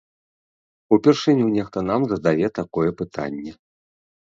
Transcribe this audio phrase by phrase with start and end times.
[0.97, 3.51] Упершыню нехта нам задае такое пытанне!